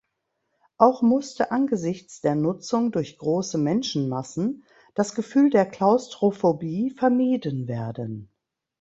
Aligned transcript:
Auch 0.79 1.03
musste 1.03 1.51
angesichts 1.51 2.21
der 2.21 2.33
Nutzung 2.33 2.91
durch 2.91 3.19
große 3.19 3.59
Menschenmassen 3.59 4.63
das 4.95 5.13
Gefühl 5.13 5.51
der 5.51 5.67
Klaustrophobie 5.69 6.89
vermieden 6.89 7.67
werden. 7.67 8.27